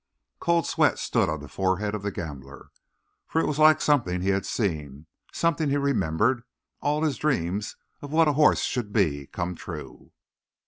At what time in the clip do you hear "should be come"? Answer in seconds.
8.63-9.53